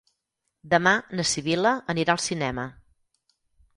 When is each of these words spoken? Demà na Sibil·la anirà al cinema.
Demà 0.71 0.93
na 1.19 1.27
Sibil·la 1.33 1.73
anirà 1.97 2.17
al 2.17 2.23
cinema. 2.29 2.65